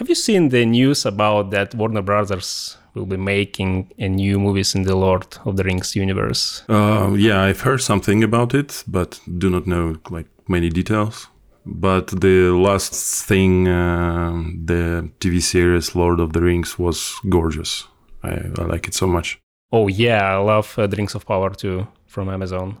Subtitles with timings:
[0.00, 4.74] Have you seen the news about that Warner Brothers will be making a new movies
[4.74, 6.62] in the Lord of the Rings universe?
[6.70, 11.28] Uh, yeah, I've heard something about it, but do not know like many details.
[11.66, 12.94] But the last
[13.26, 17.86] thing, uh, the TV series Lord of the Rings was gorgeous.
[18.22, 19.38] I, I like it so much.
[19.70, 22.78] Oh yeah, I love uh, the Rings of Power too from Amazon.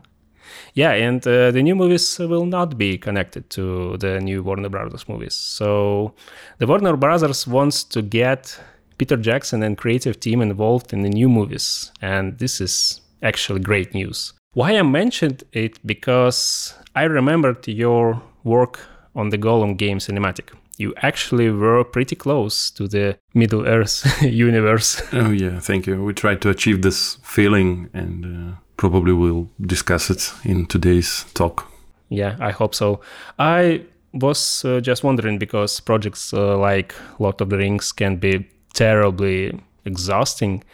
[0.74, 5.08] Yeah, and uh, the new movies will not be connected to the new Warner Brothers
[5.08, 5.34] movies.
[5.34, 6.14] So
[6.58, 8.58] the Warner Brothers wants to get
[8.98, 13.94] Peter Jackson and creative team involved in the new movies, and this is actually great
[13.94, 14.34] news.
[14.52, 18.80] Why I mentioned it because I remembered your work
[19.14, 20.50] on the Gollum game cinematic.
[20.76, 25.02] You actually were pretty close to the Middle Earth universe.
[25.12, 26.02] Oh yeah, thank you.
[26.02, 28.24] We tried to achieve this feeling and.
[28.24, 31.70] Uh probably we'll discuss it in today's talk.
[32.08, 33.00] Yeah, I hope so.
[33.38, 33.82] I
[34.14, 39.60] was uh, just wondering because projects uh, like Lord of the Rings can be terribly
[39.84, 40.64] exhausting,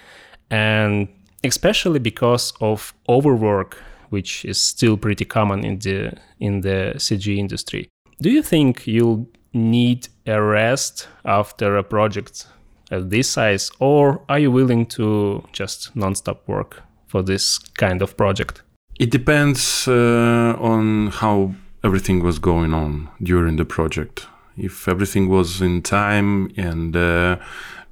[0.51, 1.09] and
[1.43, 3.76] especially because of overwork,
[4.10, 7.88] which is still pretty common in the in the CG industry.
[8.23, 12.46] Do you think you'll need a rest after a project
[12.93, 16.85] at this size, or are you willing to just non-stop work?
[17.07, 18.62] For this kind of project?
[18.99, 21.54] It depends uh, on how
[21.85, 24.26] everything was going on during the project.
[24.57, 27.37] If everything was in time and uh,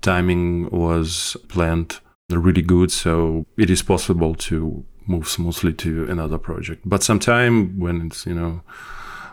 [0.00, 6.82] timing was planned really good, so it is possible to move smoothly to another project.
[6.84, 8.62] But sometimes when it's, you know,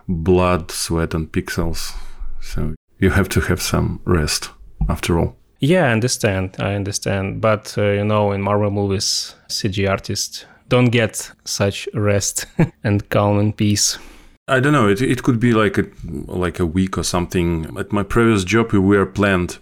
[0.08, 1.96] blood, sweat, and pixels,
[2.42, 4.50] so you have to have some rest
[4.90, 5.38] after all.
[5.62, 6.56] Yeah, I understand.
[6.60, 7.40] I understand.
[7.40, 12.48] But, uh, you know, in Marvel movies, CG artists don't get such rest
[12.84, 14.00] and calm and peace.
[14.48, 14.90] I don't know.
[14.90, 15.86] It, it could be like a
[16.28, 17.78] like a week or something.
[17.78, 19.60] At my previous job, we were planned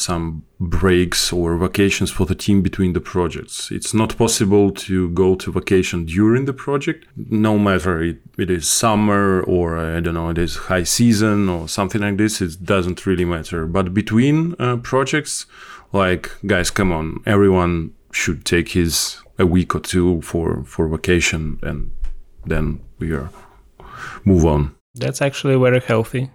[0.00, 3.70] some breaks or vacations for the team between the projects.
[3.70, 8.68] It's not possible to go to vacation during the project, no matter it, it is
[8.68, 12.40] summer or I don't know, it is high season or something like this.
[12.40, 13.66] It doesn't really matter.
[13.66, 15.46] But between uh, projects,
[15.92, 21.58] like guys, come on, everyone should take his a week or two for for vacation,
[21.62, 21.90] and
[22.44, 23.30] then we are
[24.24, 24.74] move on.
[24.94, 26.30] That's actually very healthy.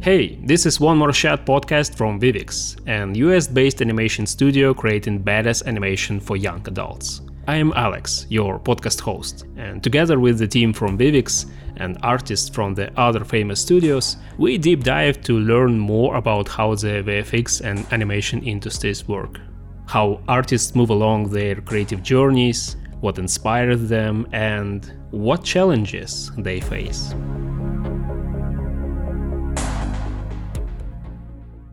[0.00, 5.24] Hey, this is One More Shot podcast from Vivix, an US based animation studio creating
[5.24, 7.20] badass animation for young adults.
[7.48, 12.48] I am Alex, your podcast host, and together with the team from Vivix and artists
[12.48, 17.60] from the other famous studios, we deep dive to learn more about how the VFX
[17.62, 19.40] and animation industries work,
[19.86, 27.14] how artists move along their creative journeys, what inspires them, and what challenges they face.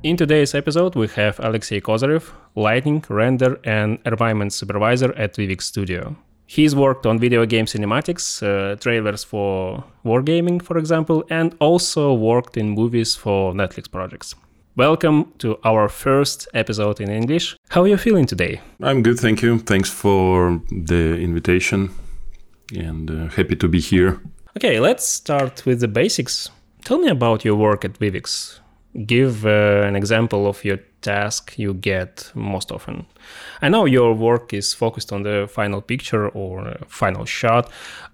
[0.06, 6.16] In today's episode, we have Alexey Kozyrev, lighting, render, and environment supervisor at Vivix Studio.
[6.46, 12.56] He's worked on video game cinematics, uh, trailers for wargaming, for example, and also worked
[12.56, 14.36] in movies for Netflix projects.
[14.76, 17.58] Welcome to our first episode in English.
[17.70, 18.62] How are you feeling today?
[18.84, 19.58] I'm good, thank you.
[19.58, 21.90] Thanks for the invitation
[22.76, 24.22] and uh, happy to be here.
[24.56, 26.52] Okay, let's start with the basics.
[26.84, 28.60] Tell me about your work at Vivix
[29.06, 33.06] give uh, an example of your task you get most often.
[33.62, 37.70] I know your work is focused on the final picture or final shot,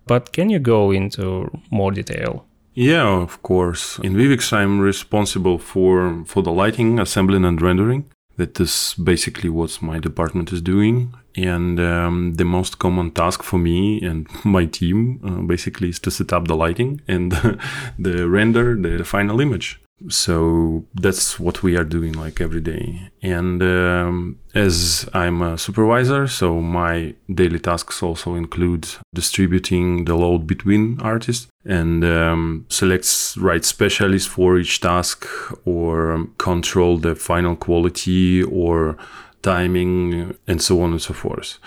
[0.07, 2.45] but can you go into more detail?
[2.73, 3.99] Yeah, of course.
[3.99, 8.05] In Vivix, I'm responsible for for the lighting, assembling, and rendering.
[8.37, 11.13] That is basically what my department is doing.
[11.35, 16.11] And um, the most common task for me and my team uh, basically is to
[16.11, 17.31] set up the lighting and
[17.99, 23.09] the render the final image so that's what we are doing like every day.
[23.21, 30.45] And um, as i'm a supervisor so my daily tasks also include distributing the load
[30.45, 35.25] between artists and um, selects right specialists for each task
[35.65, 38.97] or control the final quality or
[39.41, 41.57] timing and so on and so forth.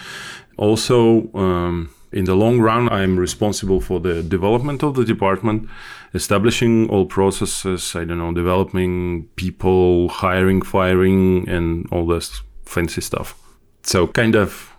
[0.56, 5.68] Also um, in the long run i'm responsible for the development of the department
[6.14, 13.34] establishing all processes, I don't know, developing people, hiring, firing, and all this fancy stuff.
[13.82, 14.72] So, kind of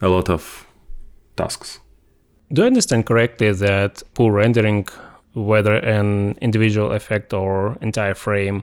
[0.00, 0.66] a lot of
[1.36, 1.80] tasks.
[2.52, 4.86] Do I understand correctly that poor rendering,
[5.34, 8.62] whether an individual effect or entire frame,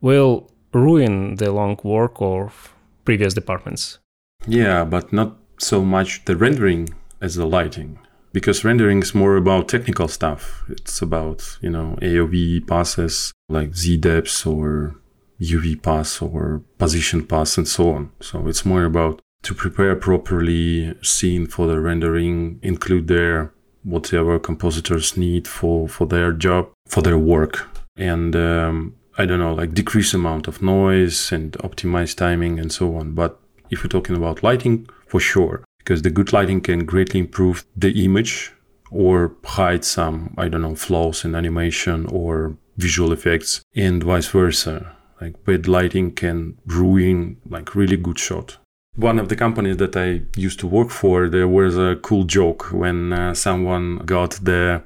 [0.00, 2.74] will ruin the long work of
[3.04, 3.98] previous departments?
[4.46, 6.88] Yeah, but not so much the rendering
[7.20, 7.98] as the lighting
[8.32, 10.64] because rendering is more about technical stuff.
[10.68, 14.96] It's about, you know, AOV passes like Z depths or
[15.40, 18.12] UV pass or position pass and so on.
[18.20, 23.52] So it's more about to prepare properly scene for the rendering, include their
[23.82, 27.68] whatever compositors need for, for their job, for their work.
[27.96, 32.96] And um, I don't know, like decrease amount of noise and optimize timing and so
[32.96, 33.12] on.
[33.12, 33.40] But
[33.70, 38.04] if we're talking about lighting, for sure, because the good lighting can greatly improve the
[38.04, 38.52] image
[38.90, 44.96] or hide some, I don't know, flaws in animation or visual effects and vice versa.
[45.20, 48.58] Like bad lighting can ruin like really good shot.
[48.96, 52.70] One of the companies that I used to work for, there was a cool joke
[52.72, 54.82] when uh, someone got the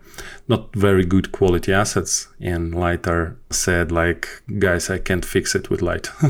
[0.47, 4.29] not very good quality assets and lighter said like,
[4.61, 6.09] guys, I can't fix it with light.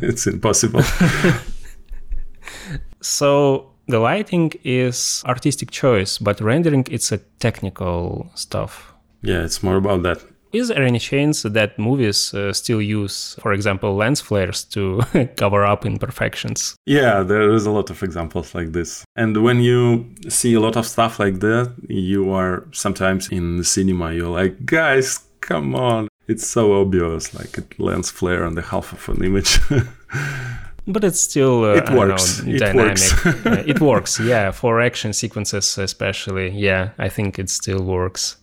[0.00, 0.82] it's impossible.
[3.00, 8.92] so the lighting is artistic choice, but rendering it's a technical stuff.
[9.22, 10.22] Yeah, it's more about that.
[10.52, 15.02] Is there any chance that movies uh, still use, for example, lens flares to
[15.36, 16.76] cover up imperfections?
[16.86, 19.04] Yeah, there is a lot of examples like this.
[19.16, 23.64] And when you see a lot of stuff like that, you are sometimes in the
[23.64, 26.08] cinema, you're like, guys, come on.
[26.28, 29.60] It's so obvious, like a lens flare on the half of an image.
[30.86, 33.46] but it's still uh, it works know, dynamic it works.
[33.46, 38.36] uh, it works yeah for action sequences especially yeah i think it still works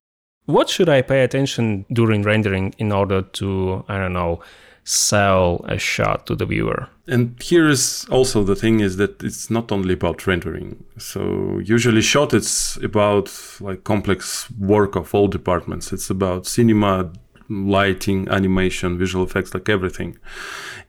[0.45, 4.41] what should I pay attention during rendering in order to, I don't know,
[4.83, 6.89] sell a shot to the viewer?
[7.07, 10.83] And here is also the thing is that it's not only about rendering.
[10.97, 13.31] So usually shot it's about
[13.61, 15.93] like complex work of all departments.
[15.93, 17.11] It's about cinema,
[17.49, 20.17] lighting, animation, visual effects, like everything.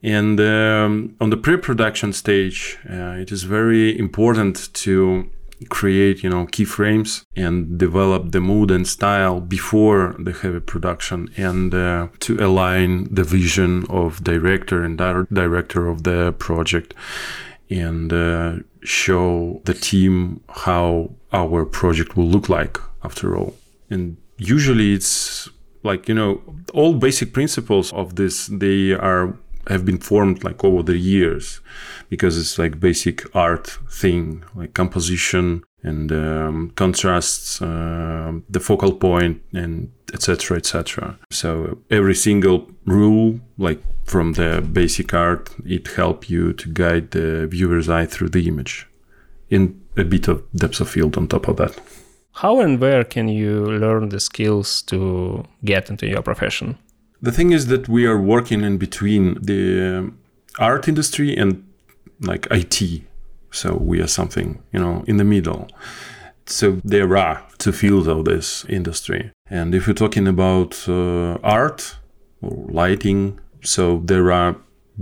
[0.03, 5.31] And um, on the pre-production stage, uh, it is very important to
[5.69, 11.75] create you know keyframes and develop the mood and style before the heavy production and
[11.75, 14.99] uh, to align the vision of director and
[15.33, 16.95] director of the project
[17.71, 23.55] and uh, show the team how our project will look like after all
[23.91, 25.49] and usually it's
[25.85, 26.43] like you know
[26.73, 29.37] all basic principles of this they are
[29.69, 31.61] have been formed like over the years
[32.11, 39.43] because it's like basic art thing like composition and um, contrasts uh, the focal point
[39.53, 46.53] and etc etc so every single rule like from the basic art it help you
[46.53, 48.87] to guide the viewer's eye through the image
[49.51, 51.79] in a bit of depth of field on top of that
[52.35, 56.77] how and where can you learn the skills to get into your profession
[57.23, 60.13] the thing is that we are working in between the
[60.59, 61.65] art industry and
[62.21, 63.03] like IT.
[63.51, 65.69] So we are something, you know, in the middle.
[66.47, 69.31] So there are two fields of this industry.
[69.49, 71.97] And if you're talking about uh, art
[72.43, 74.57] or lighting, so there are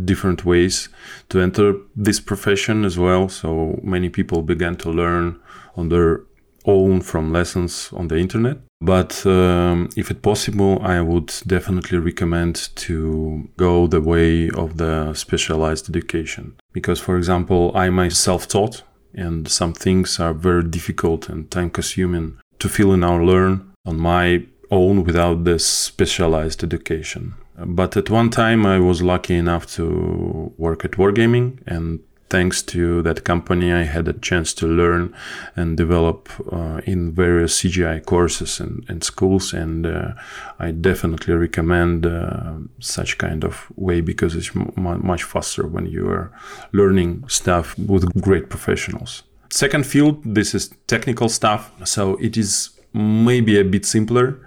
[0.05, 0.89] different ways
[1.31, 3.29] to enter this profession as well.
[3.29, 5.41] So many people began to learn
[5.77, 6.21] on their
[6.65, 8.59] own from lessons on the internet.
[8.81, 15.15] But um, if it's possible, I would definitely recommend to go the way of the
[15.15, 16.57] specialized education.
[16.73, 18.83] Because, for example, I myself taught,
[19.15, 23.99] and some things are very difficult and time consuming to fill in or learn on
[23.99, 27.35] my own without the specialized education.
[27.57, 32.01] But at one time, I was lucky enough to work at Wargaming and
[32.33, 35.15] thanks to that company, I had a chance to learn
[35.55, 39.53] and develop uh, in various CGI courses and, and schools.
[39.53, 40.13] And uh,
[40.59, 44.73] I definitely recommend uh, such kind of way because it's m-
[45.05, 46.33] much faster when you are
[46.73, 49.25] learning stuff with great professionals.
[49.51, 51.71] Second field, this is technical stuff.
[51.85, 54.41] So it is maybe a bit simpler.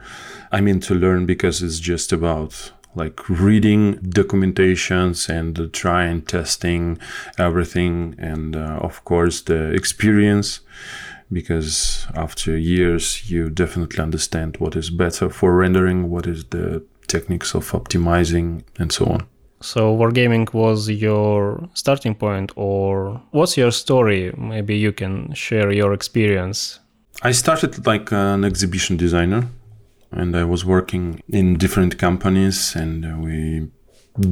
[0.52, 6.98] I mean, to learn because it's just about like reading documentations and trying testing
[7.38, 10.62] everything and uh, of course the experience
[11.32, 17.54] because after years you definitely understand what is better for rendering what is the techniques
[17.54, 19.28] of optimizing and so on.
[19.62, 24.34] So wargaming was your starting point or what's your story?
[24.38, 26.80] Maybe you can share your experience.
[27.22, 29.48] I started like an exhibition designer
[30.16, 33.68] and I was working in different companies, and uh, we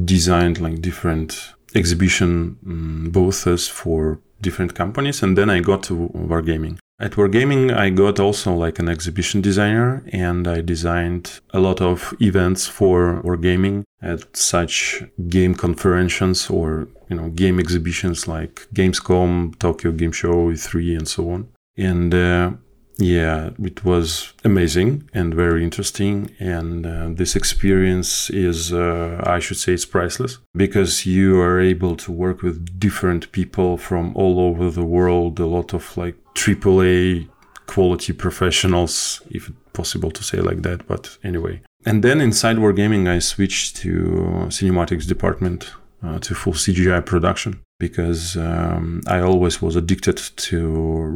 [0.06, 6.78] designed like different exhibition um, booths for different companies, and then I got to Wargaming.
[7.00, 12.14] At Wargaming, I got also like an exhibition designer, and I designed a lot of
[12.22, 19.92] events for Wargaming at such game conferences or you know game exhibitions like Gamescom, Tokyo
[19.92, 21.50] Game Show, E3, and so on.
[21.76, 22.52] And uh,
[22.98, 26.32] Yeah, it was amazing and very interesting.
[26.40, 31.96] And uh, this experience is, uh, I should say, it's priceless because you are able
[31.98, 37.30] to work with different people from all over the world, a lot of like AAA
[37.66, 40.86] quality professionals, if possible to say like that.
[40.88, 41.62] But anyway.
[41.86, 45.72] And then inside Wargaming, I switched to cinematics department
[46.04, 50.68] uh, to full CGI production because um, I always was addicted to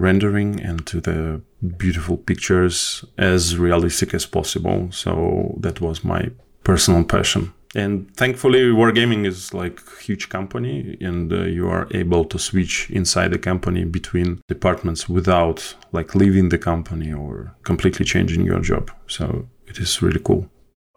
[0.08, 1.42] rendering and to the
[1.78, 4.90] beautiful pictures as realistic as possible.
[4.92, 6.30] So that was my
[6.64, 7.54] personal passion.
[7.76, 12.90] And thankfully, Wargaming is like a huge company, and uh, you are able to switch
[12.90, 18.90] inside the company between departments without like leaving the company or completely changing your job.
[19.08, 20.50] So it is really cool.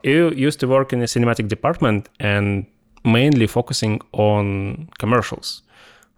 [0.03, 2.67] You used to work in a cinematic department and
[3.05, 5.63] mainly focusing on commercials,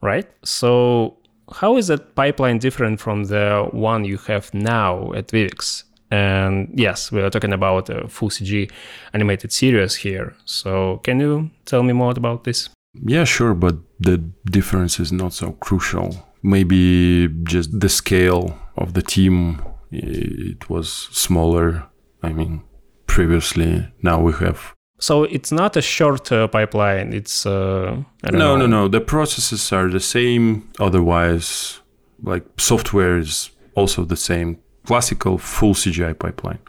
[0.00, 0.28] right?
[0.44, 1.16] So
[1.60, 5.84] how is that pipeline different from the one you have now at Vivix?
[6.10, 8.70] And yes, we are talking about a full CG
[9.14, 10.34] animated series here.
[10.44, 12.68] So can you tell me more about this?
[12.94, 16.14] Yeah, sure, but the difference is not so crucial.
[16.42, 21.84] Maybe just the scale of the team it was smaller.
[22.22, 22.62] I mean,
[23.06, 27.12] previously now we have so it's not a short uh, pipeline.
[27.12, 28.56] It's uh, no, know.
[28.56, 28.88] no, no.
[28.88, 30.70] The processes are the same.
[30.78, 31.80] Otherwise,
[32.22, 34.58] like software is also the same.
[34.86, 36.60] Classical full CGI pipeline.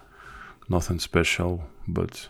[0.67, 2.29] Nothing special, but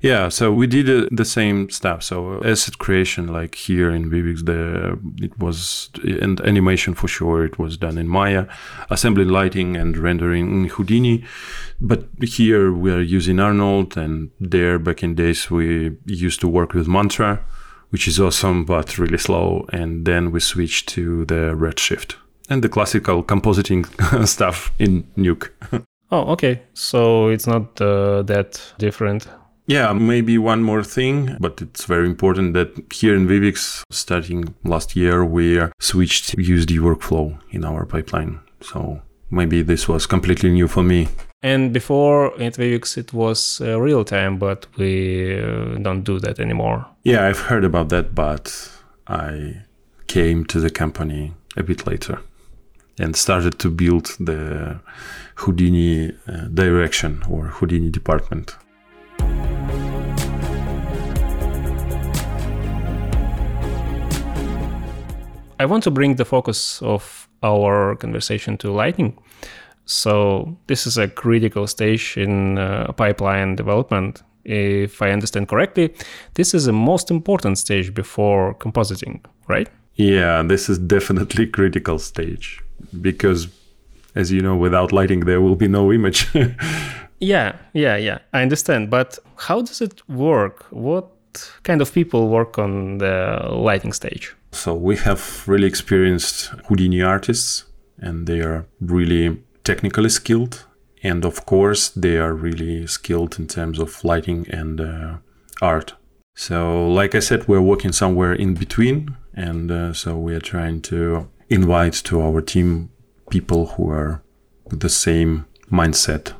[0.00, 2.02] yeah, so we did uh, the same stuff.
[2.02, 7.44] So asset creation, like here in Vivix, the it was and animation for sure.
[7.44, 8.46] It was done in Maya,
[8.88, 11.24] assembly, lighting, and rendering in Houdini.
[11.80, 16.72] But here we are using Arnold, and there back in days we used to work
[16.72, 17.44] with Mantra,
[17.90, 19.66] which is awesome but really slow.
[19.70, 22.16] And then we switched to the Redshift
[22.48, 23.84] and the classical compositing
[24.26, 25.50] stuff in Nuke.
[26.10, 26.62] oh, okay.
[26.72, 29.28] So it's not uh, that different.
[29.66, 34.96] Yeah, maybe one more thing, but it's very important that here in Vivix, starting last
[34.96, 38.40] year, we switched to USD workflow in our pipeline.
[38.60, 39.00] So
[39.30, 41.08] maybe this was completely new for me.
[41.42, 46.38] And before at Vivix, it was uh, real time, but we uh, don't do that
[46.38, 46.86] anymore.
[47.04, 48.70] Yeah, I've heard about that, but
[49.06, 49.62] I
[50.06, 52.20] came to the company a bit later
[52.98, 54.80] and started to build the
[55.36, 58.56] Houdini uh, direction or Houdini department.
[65.60, 69.18] I want to bring the focus of our conversation to lighting.
[69.84, 74.22] So this is a critical stage in uh, pipeline development.
[74.44, 75.92] If I understand correctly,
[76.32, 79.68] this is the most important stage before compositing, right?
[79.96, 82.62] Yeah, this is definitely critical stage
[83.02, 83.48] because
[84.14, 86.26] as you know without lighting there will be no image.
[87.20, 88.18] yeah, yeah, yeah.
[88.32, 90.64] I understand, but how does it work?
[90.70, 91.10] What
[91.64, 94.34] kind of people work on the lighting stage?
[94.52, 97.64] So we have really experienced Houdini artists,
[97.98, 100.66] and they are really technically skilled.
[101.02, 105.16] And of course, they are really skilled in terms of lighting and uh,
[105.62, 105.94] art.
[106.34, 109.16] So, like I said, we're working somewhere in between.
[109.34, 112.90] And uh, so we are trying to invite to our team
[113.30, 114.22] people who are
[114.68, 116.32] the same mindset,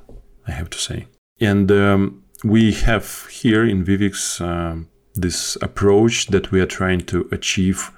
[0.47, 1.07] I have to say.
[1.41, 7.29] And um, we have here in Vivix um, this approach that we are trying to
[7.33, 7.91] achieve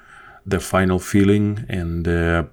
[0.46, 2.44] the final feeling and uh,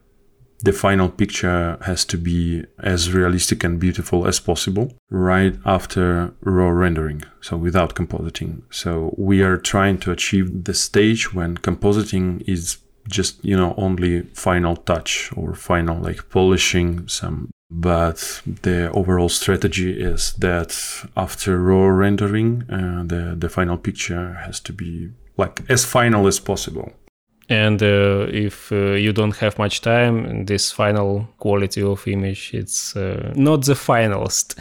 [0.62, 6.70] the final picture has to be as realistic and beautiful as possible right after raw
[6.70, 8.62] rendering so without compositing.
[8.70, 12.78] So we are trying to achieve the stage when compositing is
[13.08, 20.00] just you know only final touch or final like polishing some but the overall strategy
[20.00, 20.78] is that
[21.16, 26.40] after raw rendering uh, the the final picture has to be like as final as
[26.40, 26.92] possible
[27.50, 32.96] and uh, if uh, you don't have much time this final quality of image it's
[32.96, 34.56] uh, not the finalist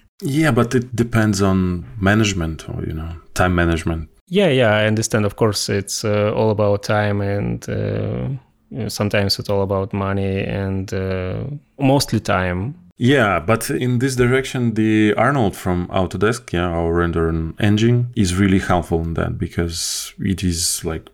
[0.22, 4.08] yeah but it depends on management or you know time management.
[4.30, 5.24] Yeah yeah i understand.
[5.24, 10.92] Of course it's uh, all about time and uh, sometimes it's all about money and
[10.92, 11.44] uh,
[11.78, 12.74] mostly time.
[13.00, 18.58] Yeah, but in this direction, the Arnold from Autodesk, yeah, our rendering engine, is really
[18.58, 21.08] helpful in that because it is like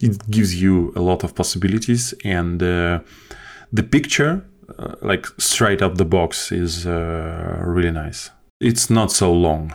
[0.00, 3.00] it gives you a lot of possibilities and uh,
[3.72, 4.44] the picture
[4.78, 8.30] uh, like straight up the box is uh, really nice
[8.60, 9.72] it's not so long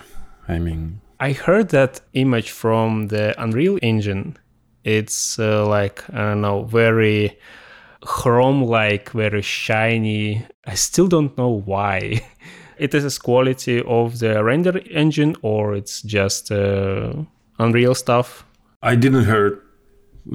[0.48, 4.38] i mean i heard that image from the unreal engine
[4.84, 7.38] it's uh, like i don't know very
[8.06, 10.46] chrome like, very shiny.
[10.66, 12.22] I still don't know why.
[12.78, 17.14] it is a quality of the render engine or it's just uh,
[17.58, 18.46] Unreal stuff.
[18.84, 19.62] I didn't hear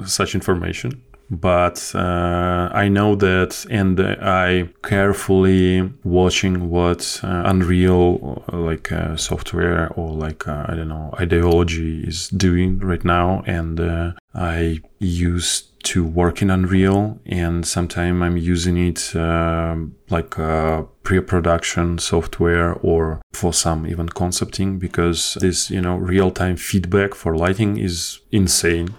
[0.05, 8.57] such information but uh, I know that, and I carefully watching what uh, Unreal, uh,
[8.57, 13.79] like uh, software or like uh, I don't know ideology is doing right now, and
[13.79, 19.15] uh, I used to work in Unreal, and sometimes I'm using it
[20.09, 20.35] like
[21.03, 27.77] pre-production software or for some even concepting because this you know real-time feedback for lighting
[27.77, 28.89] is insane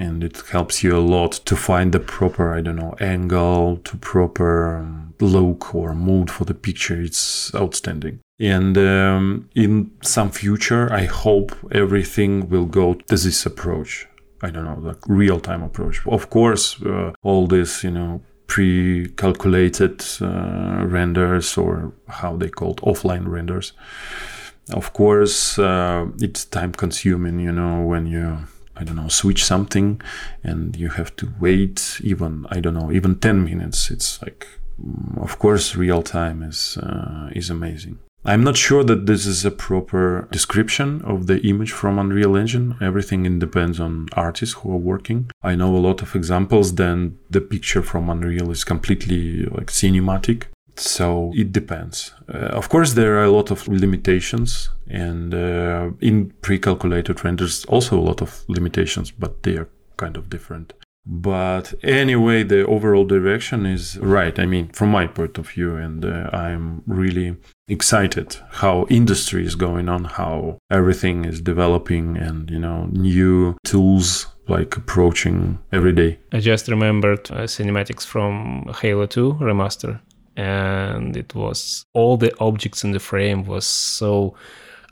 [0.00, 3.96] and it helps you a lot to find the proper i don't know angle to
[3.98, 7.00] proper um, look or mood for the picture.
[7.00, 8.20] It's outstanding.
[8.38, 14.06] And um, in some future i hope everything will go to this approach.
[14.42, 16.06] I don't know like real-time approach.
[16.06, 23.28] Of course uh, all this you know pre-calculated uh, renders or how they called offline
[23.28, 23.72] renders.
[24.72, 28.38] Of course uh, it's time consuming you know when you
[28.80, 30.00] I don't know, switch something
[30.42, 33.90] and you have to wait even, I don't know, even 10 minutes.
[33.90, 34.46] It's like,
[34.82, 37.98] mm, of course, real time is, uh, is amazing.
[38.24, 42.76] I'm not sure that this is a proper description of the image from Unreal Engine.
[42.80, 45.30] Everything depends on artists who are working.
[45.42, 50.44] I know a lot of examples, then the picture from Unreal is completely like cinematic.
[50.80, 52.14] So it depends.
[52.32, 57.98] Uh, of course, there are a lot of limitations, and uh, in pre-calculated renders, also
[57.98, 59.68] a lot of limitations, but they are
[59.98, 60.72] kind of different.
[61.06, 64.38] But anyway, the overall direction is right.
[64.38, 67.36] I mean, from my point of view, and uh, I'm really
[67.68, 74.28] excited how industry is going on, how everything is developing, and you know, new tools
[74.48, 76.18] like approaching every day.
[76.32, 80.00] I just remembered uh, cinematics from Halo 2 remaster
[80.36, 84.34] and it was all the objects in the frame was so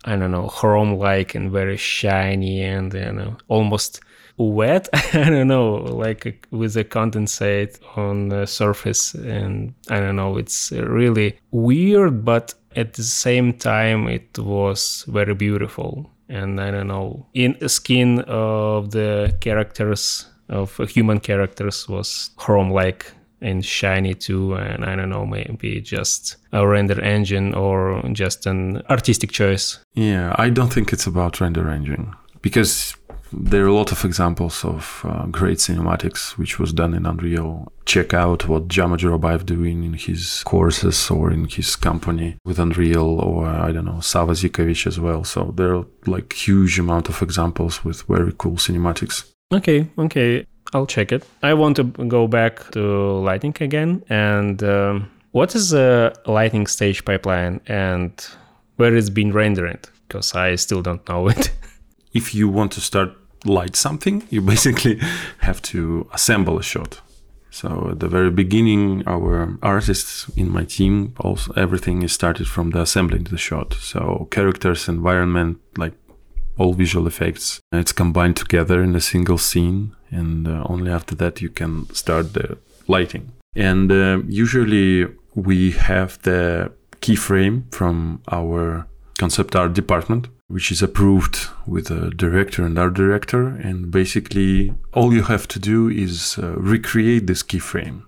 [0.04, 4.00] I don't know chrome like and very shiny and you know almost
[4.36, 9.14] wet I don't know like with a condensate on the surface.
[9.14, 15.34] And I don't know it's really weird but at the same time it was very
[15.34, 16.10] beautiful.
[16.28, 23.12] And I don't know in skin of the characters of human characters was chrome like
[23.40, 28.82] and shiny too and i don't know maybe just a render engine or just an
[28.90, 29.78] artistic choice.
[29.94, 32.94] Yeah i don't think it's about render engine because
[33.32, 37.70] there are a lot of examples of uh, great cinematics which was done in unreal.
[37.84, 43.20] Check out what Jama Jurabaev doing in his courses or in his company with unreal
[43.20, 45.24] or i don't know Sava Zivkovic as well.
[45.24, 49.24] So there are like huge amount of examples with very cool cinematics.
[49.52, 51.24] Okay okay I'll check it.
[51.42, 52.80] I want to go back to
[53.20, 54.04] lighting again.
[54.08, 58.12] And um, what is a lighting stage pipeline and
[58.76, 59.88] where it's been rendered?
[60.06, 61.52] Because I still don't know it.
[62.14, 65.00] if you want to start light something, you basically
[65.38, 67.00] have to assemble a shot.
[67.50, 72.70] So at the very beginning, our artists in my team, also everything is started from
[72.70, 73.74] the assembling the shot.
[73.74, 75.94] So characters, environment, like
[76.58, 77.60] all visual effects.
[77.72, 82.34] It's combined together in a single scene, and uh, only after that you can start
[82.34, 83.32] the lighting.
[83.54, 88.86] And uh, usually we have the keyframe from our
[89.18, 93.48] concept art department, which is approved with a director and art director.
[93.48, 98.02] And basically, all you have to do is uh, recreate this keyframe.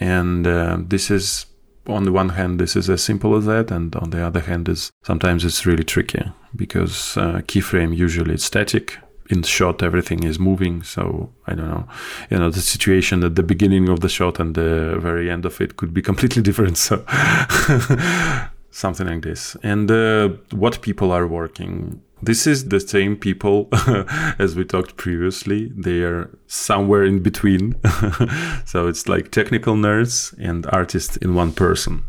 [0.00, 1.46] And uh, this is
[1.86, 4.68] on the one hand, this is as simple as that, and on the other hand,
[4.68, 6.22] is sometimes it's really tricky
[6.54, 8.98] because uh, keyframe usually it's static.
[9.30, 10.82] In shot, everything is moving.
[10.82, 11.88] So I don't know,
[12.28, 15.60] you know, the situation at the beginning of the shot and the very end of
[15.60, 16.76] it could be completely different.
[16.76, 17.04] So
[18.70, 19.56] something like this.
[19.62, 23.68] And uh, what people are working this is the same people
[24.38, 25.72] as we talked previously.
[25.76, 27.74] They are somewhere in between.
[28.64, 32.04] so it's like technical nerds and artists in one person.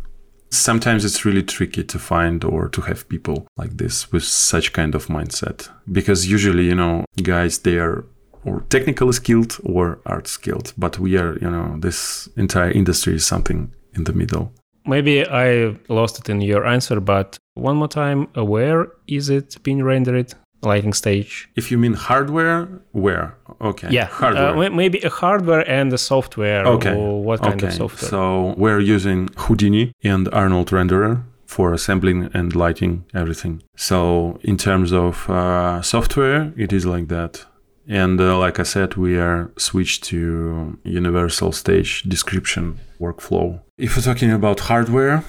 [0.52, 4.94] Sometimes it's really tricky to find or to have people like this with such kind
[4.94, 8.06] of mindset because usually, you know, guys, they are
[8.46, 13.26] or technically skilled or art skilled, but we are, you know, this entire industry is
[13.26, 14.52] something in the middle.
[14.86, 19.84] Maybe I lost it in your answer, but one more time, where is it being
[19.84, 20.34] rendered?
[20.62, 21.50] Lighting stage.
[21.58, 23.36] If you mean hardware, where?
[23.60, 23.90] Okay.
[23.92, 24.68] Yeah, hardware.
[24.68, 26.66] Uh, maybe a hardware and a software.
[26.66, 26.96] Okay.
[26.96, 27.68] what kind okay.
[27.68, 28.10] of software?
[28.10, 33.62] So we're using Houdini and Arnold Renderer for assembling and lighting everything.
[33.76, 37.46] So in terms of uh, software, it is like that.
[37.88, 43.60] And uh, like I said, we are switched to universal stage description workflow.
[43.78, 45.24] If we're talking about hardware,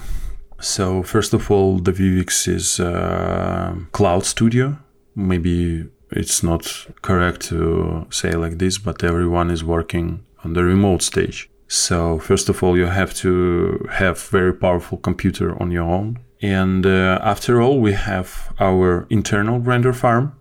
[0.59, 4.77] so first of all, the Vivix is uh, Cloud Studio.
[5.15, 11.01] Maybe it's not correct to say like this, but everyone is working on the remote
[11.01, 11.49] stage.
[11.67, 16.19] So first of all, you have to have very powerful computer on your own.
[16.41, 20.35] And uh, after all, we have our internal render farm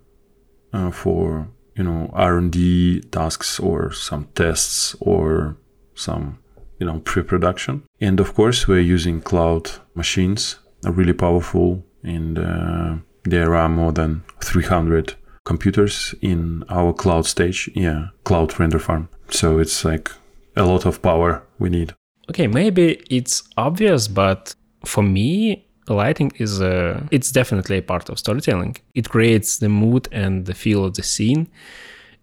[0.73, 5.57] uh, for you know R&D tasks or some tests or
[5.95, 6.39] some
[6.79, 7.83] you know pre-production.
[8.01, 13.93] And of course, we're using cloud machines, are really powerful, and uh, there are more
[13.93, 17.71] than 300 computers in our cloud stage.
[17.75, 19.09] Yeah, cloud render farm.
[19.29, 20.11] So it's like
[20.57, 21.95] a lot of power we need.
[22.31, 28.19] Okay, maybe it's obvious, but for me, lighting is a it's definitely a part of
[28.19, 28.77] storytelling.
[28.95, 31.49] It creates the mood and the feel of the scene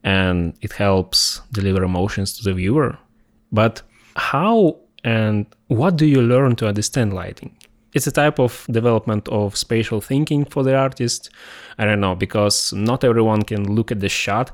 [0.04, 2.98] and it helps deliver emotions to the viewer.
[3.52, 3.82] But
[4.16, 7.56] how and what do you learn to understand lighting?
[7.94, 11.30] It's a type of development of spatial thinking for the artist.
[11.78, 14.52] I don't know, because not everyone can look at the shot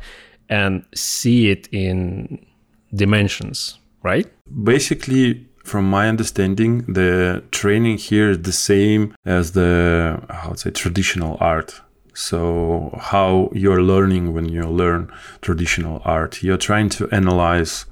[0.50, 2.46] and see it in
[2.93, 4.26] dimensions, right?
[4.63, 10.72] Basically, from my understanding, the training here is the same as the how to say
[10.72, 11.82] traditional art.
[12.13, 17.86] So how you're learning when you learn traditional art, you're trying to analyze,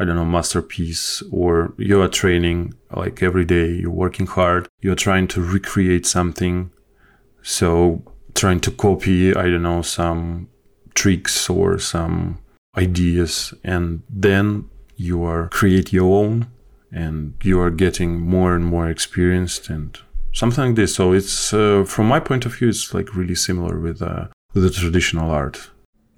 [0.00, 3.68] I don't know, masterpiece, or you are training like every day.
[3.68, 4.66] You're working hard.
[4.80, 6.70] You're trying to recreate something.
[7.42, 8.02] So
[8.34, 10.48] trying to copy, I don't know, some
[10.94, 12.38] tricks or some
[12.76, 16.46] ideas, and then you are create your own
[16.92, 19.98] and you are getting more and more experienced and
[20.32, 23.78] something like this so it's uh, from my point of view it's like really similar
[23.80, 25.70] with, uh, with the traditional art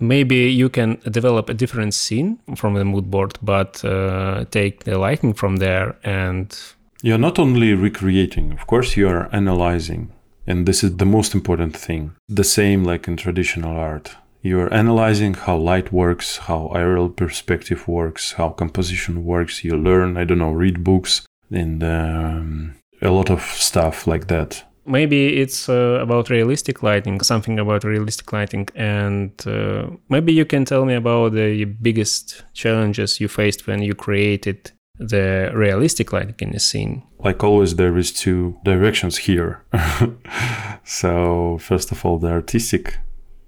[0.03, 4.99] maybe you can develop a different scene from the mood board but uh, take the
[4.99, 6.59] lighting from there and
[7.03, 10.13] you're not only recreating of course you are analyzing
[10.47, 15.35] and this is the most important thing the same like in traditional art you're analyzing
[15.35, 19.63] how light works, how aerial perspective works, how composition works.
[19.63, 24.65] You learn, I don't know, read books and um, a lot of stuff like that.
[24.85, 28.69] Maybe it's uh, about realistic lighting, something about realistic lighting.
[28.75, 33.95] And uh, maybe you can tell me about the biggest challenges you faced when you
[33.95, 37.03] created the realistic lighting in the scene.
[37.19, 39.63] Like always, there is two directions here.
[40.85, 42.99] so, first of all, the artistic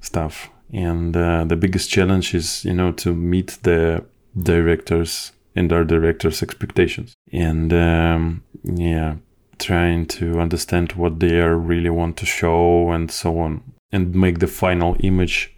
[0.00, 4.04] stuff and uh, the biggest challenge is you know to meet the
[4.42, 9.14] directors and our directors expectations and um, yeah
[9.58, 13.62] trying to understand what they really want to show and so on
[13.92, 15.54] and make the final image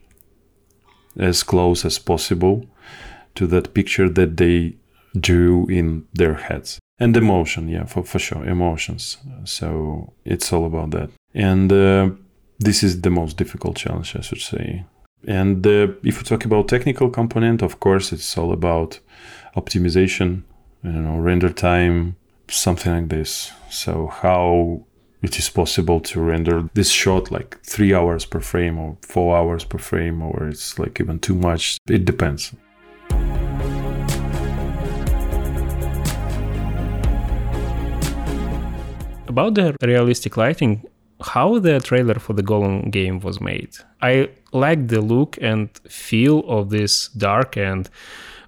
[1.19, 2.67] as close as possible
[3.35, 4.77] to that picture that they
[5.19, 6.79] drew in their heads.
[6.99, 9.19] And emotion yeah for, for sure emotions.
[9.45, 11.11] So it's all about that.
[11.35, 12.11] And uh,
[12.59, 14.85] this is the most difficult challenge i should say.
[15.27, 19.01] And uh, if we talk about technical component, of course, it's all about
[19.57, 20.43] optimization,
[20.85, 22.17] you know, render time,
[22.49, 23.53] something like this.
[23.71, 24.85] So how
[25.23, 29.65] it is possible to render this shot like three hours per frame or four hours
[29.65, 31.79] per frame, or it's like even too much.
[31.89, 32.53] It depends.
[39.29, 40.85] About the realistic lighting,
[41.21, 43.77] how the trailer for the Gollum game was made.
[44.01, 47.91] I like the look and feel of this dark and,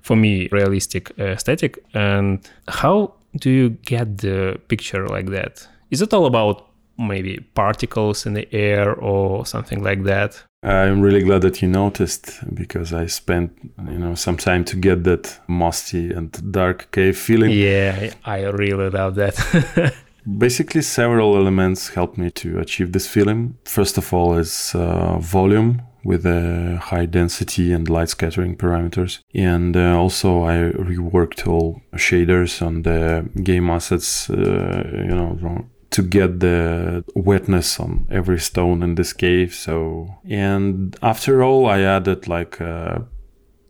[0.02, 1.78] for me, realistic uh, aesthetic.
[1.94, 5.66] And how do you get the picture like that?
[5.90, 10.42] Is it all about maybe particles in the air or something like that?
[10.62, 13.52] I'm really glad that you noticed because I spent
[13.86, 17.52] you know some time to get that musty and dark cave feeling.
[17.52, 19.94] Yeah, I really love that.
[20.38, 23.56] Basically, several elements helped me to achieve this feeling.
[23.64, 29.20] First of all, is uh, volume with a high density and light scattering parameters.
[29.34, 36.02] And uh, also, I reworked all shaders on the game assets, uh, you know, to
[36.02, 39.54] get the wetness on every stone in this cave.
[39.54, 43.06] So, and after all, I added like a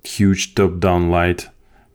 [0.05, 1.49] huge top down light,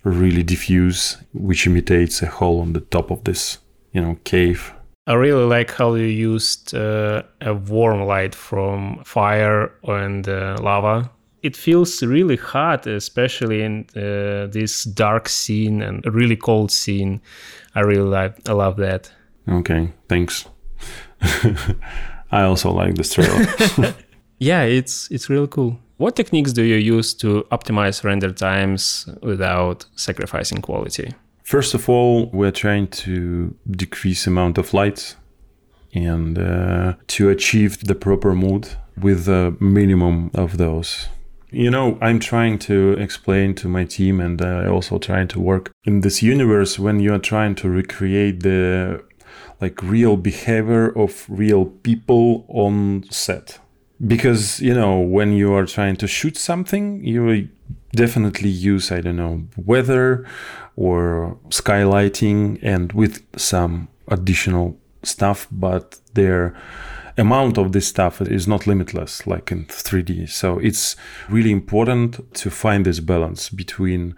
[0.04, 3.60] really diffuse, which imitates a hole on the top of this
[3.94, 4.74] you know cave
[5.06, 11.12] I really like how you used uh, a warm light from fire and uh, lava.
[11.42, 17.22] It feels really hot, especially in uh, this dark scene and a really cold scene.
[17.76, 18.48] I really like.
[18.48, 19.12] I love that.
[19.50, 20.46] Okay, thanks.
[22.32, 23.46] I also like this trailer.
[24.40, 25.80] yeah, it's it's really cool.
[25.98, 31.14] What techniques do you use to optimize render times without sacrificing quality?
[31.54, 35.18] First of all, we're trying to decrease amount of lights
[35.94, 41.10] and uh, to achieve the proper mood with the minimum of those.
[41.52, 45.72] You know, I'm trying to explain to my team and uh, also trying to work
[45.84, 49.04] in this universe when you are trying to recreate the
[49.62, 53.60] like real behavior of real people on set.
[54.08, 57.48] Because, you know, when you are trying to shoot something, you
[57.96, 60.26] definitely use, I don't know, weather
[60.76, 66.56] or skylighting and with some additional stuff, but their
[67.18, 70.30] amount of this stuff is not limitless like in 3D.
[70.30, 70.96] So it's
[71.30, 74.16] really important to find this balance between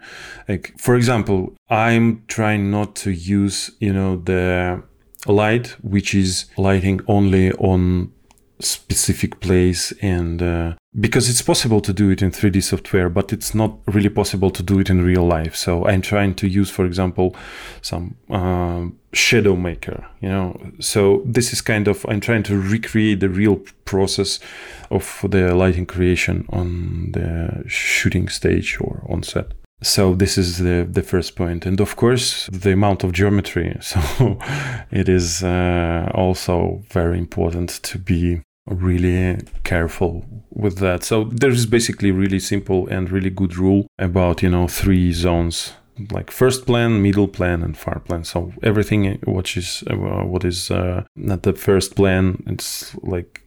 [0.48, 4.82] like for example, I'm trying not to use, you know, the
[5.26, 8.12] light which is lighting only on
[8.60, 13.54] specific place and uh, because it's possible to do it in 3D software, but it's
[13.54, 15.54] not really possible to do it in real life.
[15.54, 17.36] So I'm trying to use, for example,
[17.82, 20.58] some uh, shadow maker, you know.
[20.80, 24.40] So this is kind of I'm trying to recreate the real process
[24.90, 29.52] of the lighting creation on the shooting stage or on set.
[29.82, 33.76] So this is the the first point, and of course the amount of geometry.
[33.80, 34.38] So
[34.90, 41.04] it is uh, also very important to be really careful with that.
[41.04, 45.74] So there's basically really simple and really good rule about you know three zones
[46.10, 48.24] like first plan, middle plan, and far plan.
[48.24, 53.42] So everything which is uh, what is uh, not the first plan, it's like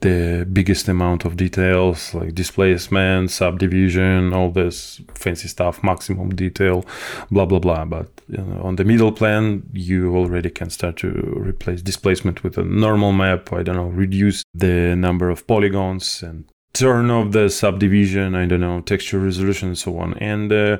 [0.00, 6.84] the biggest amount of details like displacement, subdivision, all this fancy stuff, maximum detail,
[7.30, 7.84] blah blah blah.
[7.84, 12.56] But you know, on the middle plan, you already can start to replace displacement with
[12.58, 13.52] a normal map.
[13.52, 18.34] I don't know, reduce the number of polygons and turn off the subdivision.
[18.34, 20.14] I don't know, texture resolution and so on.
[20.14, 20.78] And uh,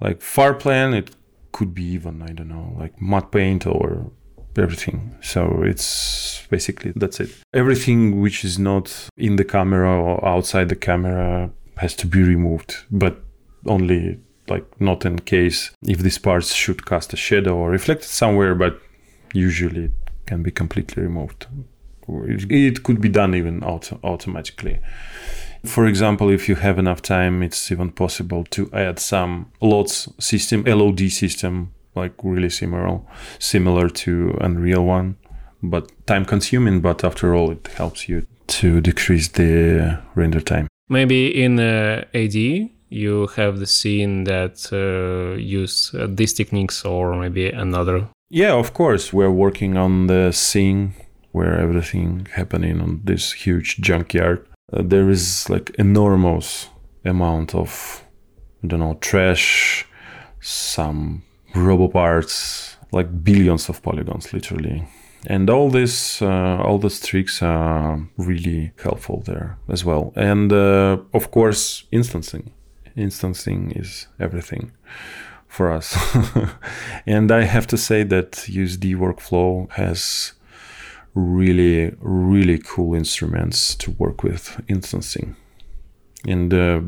[0.00, 1.10] like far plan, it
[1.50, 4.12] could be even I don't know, like matte paint or
[4.56, 5.16] everything.
[5.22, 7.30] So it's basically that's it.
[7.54, 12.76] Everything which is not in the camera or outside the camera has to be removed,
[12.90, 13.20] but
[13.66, 18.54] only like not in case if these parts should cast a shadow or reflect somewhere,
[18.54, 18.80] but
[19.32, 19.92] usually it
[20.26, 21.46] can be completely removed.
[22.08, 24.80] It could be done even auto- automatically.
[25.64, 30.64] For example, if you have enough time, it's even possible to add some LODS system,
[30.64, 33.00] LOD system like really similar
[33.38, 35.16] similar to Unreal one,
[35.62, 36.80] but time consuming.
[36.80, 40.68] But after all, it helps you to decrease the render time.
[40.88, 47.16] Maybe in uh, AD you have the scene that uh, use uh, these techniques or
[47.16, 48.06] maybe another.
[48.28, 49.12] Yeah, of course.
[49.12, 50.94] We're working on the scene
[51.32, 54.46] where everything happening on this huge junkyard.
[54.72, 56.68] Uh, there is like enormous
[57.04, 58.04] amount of
[58.62, 59.86] I don't know trash,
[60.40, 61.22] some
[61.54, 64.86] robo parts, like billions of polygons, literally.
[65.26, 70.12] And all this, uh, all these tricks are really helpful there as well.
[70.16, 72.50] And uh, of course, instancing.
[72.96, 74.72] Instancing is everything
[75.46, 75.96] for us.
[77.06, 80.32] and I have to say that USD workflow has
[81.14, 85.36] really, really cool instruments to work with instancing.
[86.26, 86.80] And uh,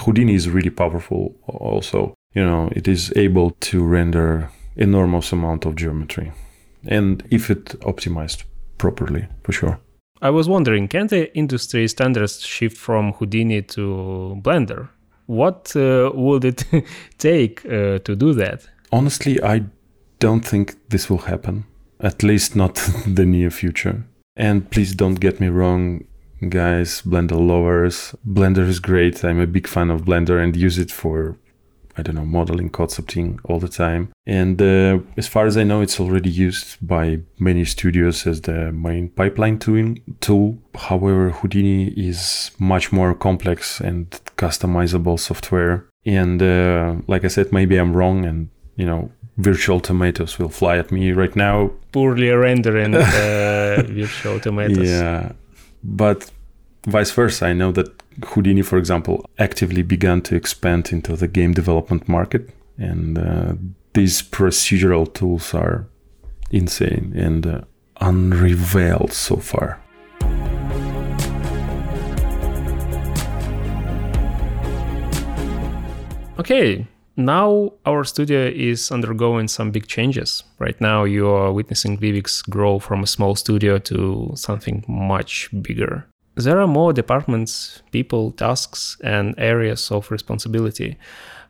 [0.00, 5.76] Houdini is really powerful also you know it is able to render enormous amount of
[5.76, 6.32] geometry
[6.86, 8.44] and if it optimized
[8.78, 9.78] properly for sure.
[10.22, 14.88] I was wondering can the industry standards shift from houdini to blender?
[15.26, 16.64] What uh, would it
[17.18, 18.68] take uh, to do that?
[18.92, 19.64] Honestly i
[20.18, 21.64] don't think this will happen
[22.02, 22.74] at least not
[23.06, 24.04] the near future.
[24.36, 26.04] And please don't get me wrong
[26.48, 28.14] guys blender lovers.
[28.26, 29.24] Blender is great.
[29.24, 31.36] I'm a big fan of blender and use it for
[32.00, 34.10] I don't know, modeling, concepting all the time.
[34.26, 38.72] And uh, as far as I know, it's already used by many studios as the
[38.72, 40.58] main pipeline tool.
[40.74, 45.84] However, Houdini is much more complex and customizable software.
[46.06, 50.78] And uh, like I said, maybe I'm wrong, and you know, virtual tomatoes will fly
[50.78, 51.70] at me right now.
[51.92, 54.88] Poorly rendering uh, virtual tomatoes.
[54.88, 55.32] Yeah,
[55.84, 56.30] but
[56.86, 57.46] vice versa.
[57.46, 62.50] I know that Houdini, for example, actively began to expand into the game development market,
[62.78, 63.54] and uh,
[63.94, 65.86] these procedural tools are
[66.50, 67.60] insane and uh,
[68.00, 69.80] unrevealed so far.
[76.38, 80.42] Okay, now our studio is undergoing some big changes.
[80.58, 86.06] Right now, you are witnessing Vivix grow from a small studio to something much bigger.
[86.44, 90.96] There are more departments, people, tasks, and areas of responsibility.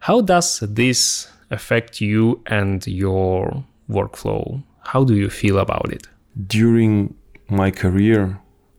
[0.00, 4.62] How does this affect you and your workflow?
[4.82, 6.06] How do you feel about it?
[6.46, 7.14] During
[7.48, 8.38] my career,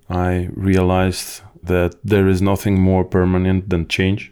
[0.10, 4.32] I realized that there is nothing more permanent than change.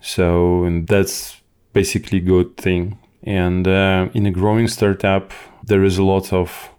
[0.00, 1.40] So, and that's
[1.72, 2.98] basically a good thing.
[3.22, 6.70] And uh, in a growing startup, there is a lot of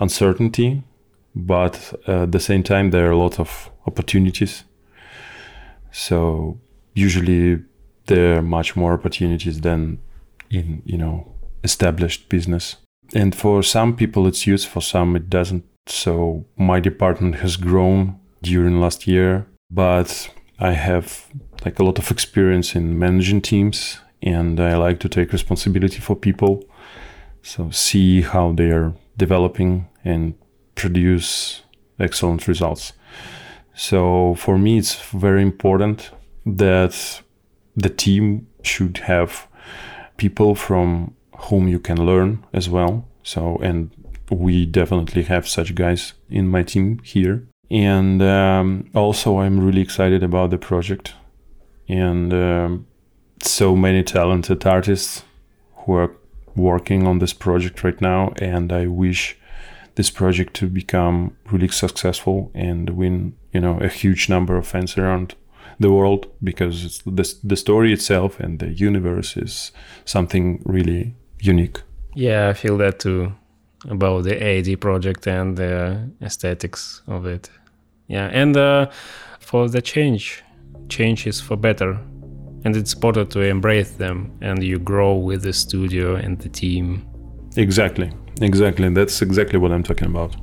[0.00, 0.82] uncertainty,
[1.34, 4.64] but uh, at the same time, there are a lot of opportunities.
[5.92, 6.58] So
[6.94, 7.62] usually
[8.06, 9.98] there are much more opportunities than
[10.50, 11.32] in you know
[11.64, 12.76] established business.
[13.14, 15.64] And for some people it's used, for some it doesn't.
[15.86, 21.26] So my department has grown during last year, but I have
[21.64, 26.16] like a lot of experience in managing teams and I like to take responsibility for
[26.16, 26.64] people.
[27.42, 30.34] So see how they are developing and
[30.78, 31.62] produce
[31.98, 32.92] excellent results.
[33.74, 36.10] So for me, it's very important
[36.46, 37.22] that
[37.76, 39.46] the team should have
[40.16, 43.06] people from whom you can learn as well.
[43.22, 43.90] So, and
[44.30, 47.46] we definitely have such guys in my team here.
[47.70, 51.14] And um, also, I'm really excited about the project
[51.88, 52.86] and um,
[53.42, 55.24] so many talented artists
[55.76, 56.16] who are
[56.56, 58.32] working on this project right now.
[58.40, 59.37] And I wish
[59.98, 64.96] this project to become really successful and win, you know, a huge number of fans
[64.96, 65.34] around
[65.80, 69.72] the world because it's the, the story itself and the universe is
[70.04, 71.82] something really unique.
[72.14, 73.32] Yeah, I feel that too
[73.88, 77.50] about the AD project and the aesthetics of it.
[78.06, 78.90] Yeah, and uh,
[79.40, 80.44] for the change,
[80.88, 81.98] change is for better.
[82.64, 87.04] And it's important to embrace them and you grow with the studio and the team.
[87.56, 88.12] Exactly.
[88.40, 88.88] Exactly.
[88.90, 90.36] That's exactly what I'm talking about.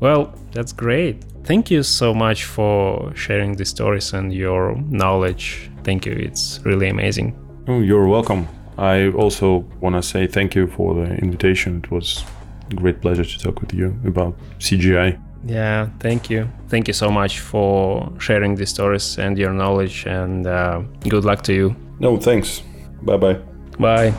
[0.00, 1.24] Well, that's great.
[1.44, 5.70] Thank you so much for sharing the stories and your knowledge.
[5.84, 6.12] Thank you.
[6.12, 7.36] It's really amazing.
[7.68, 8.48] Oh, you're welcome.
[8.78, 11.82] I also want to say thank you for the invitation.
[11.84, 12.24] It was
[12.70, 15.18] a great pleasure to talk with you about CGI.
[15.44, 16.48] Yeah, thank you.
[16.68, 21.42] Thank you so much for sharing the stories and your knowledge, and uh, good luck
[21.42, 21.76] to you.
[21.98, 22.62] No, thanks.
[23.02, 23.38] Bye-bye.
[23.78, 24.14] Bye.